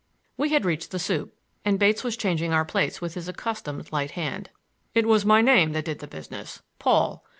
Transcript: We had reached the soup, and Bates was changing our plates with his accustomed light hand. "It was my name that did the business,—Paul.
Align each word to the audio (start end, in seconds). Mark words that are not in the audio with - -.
We 0.35 0.49
had 0.49 0.65
reached 0.65 0.89
the 0.89 0.97
soup, 0.97 1.35
and 1.63 1.77
Bates 1.77 2.03
was 2.03 2.17
changing 2.17 2.51
our 2.51 2.65
plates 2.65 3.01
with 3.01 3.13
his 3.13 3.27
accustomed 3.27 3.91
light 3.91 4.09
hand. 4.17 4.49
"It 4.95 5.05
was 5.05 5.27
my 5.27 5.41
name 5.43 5.73
that 5.73 5.85
did 5.85 5.99
the 5.99 6.07
business,—Paul. 6.07 7.23